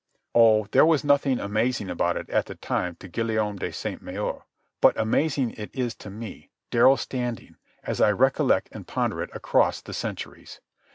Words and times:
Oh, 0.33 0.65
there 0.71 0.83
was 0.83 1.03
nothing 1.03 1.39
amazing 1.39 1.87
about 1.87 2.17
it 2.17 2.27
at 2.31 2.47
the 2.47 2.55
time 2.55 2.95
to 2.95 3.07
Guillaume 3.07 3.57
de 3.57 3.71
Sainte 3.71 4.01
Maure, 4.01 4.45
but 4.81 4.97
amazing 4.99 5.51
it 5.51 5.69
is 5.75 5.93
to 5.97 6.09
me, 6.09 6.49
Darrell 6.71 6.97
Standing, 6.97 7.57
as 7.83 8.01
I 8.01 8.11
recollect 8.11 8.69
and 8.71 8.87
ponder 8.87 9.21
it 9.21 9.29
across 9.31 9.79
the 9.79 9.93
centuries. 9.93 10.59